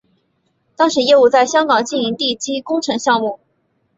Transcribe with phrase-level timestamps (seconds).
[0.75, 3.39] 当时业务在香港经营地基工程项目。